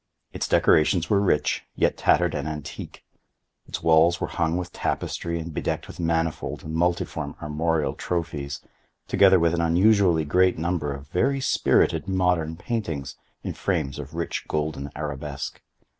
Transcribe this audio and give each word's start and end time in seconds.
Its 0.33 0.47
decorations 0.47 1.11
were 1.11 1.21
rich, 1.21 1.63
yet 1.75 1.95
tattered 1.95 2.33
and 2.33 2.47
antique. 2.47 3.05
Its 3.67 3.83
walls 3.83 4.19
were 4.19 4.25
hung 4.25 4.57
with 4.57 4.73
tapestry 4.73 5.37
and 5.37 5.53
bedecked 5.53 5.87
with 5.87 5.99
manifold 5.99 6.63
and 6.63 6.73
multiform 6.73 7.35
armorial 7.39 7.93
trophies, 7.93 8.61
together 9.07 9.39
with 9.39 9.53
an 9.53 9.61
unusually 9.61 10.25
great 10.25 10.57
number 10.57 10.91
of 10.91 11.07
very 11.09 11.39
spirited 11.39 12.07
modern 12.07 12.55
paintings 12.57 13.15
in 13.43 13.53
frames 13.53 13.99
of 13.99 14.15
rich 14.15 14.45
golden 14.47 14.89
arabesque. 14.95 15.61